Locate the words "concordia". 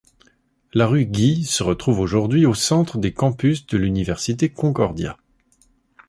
4.49-5.15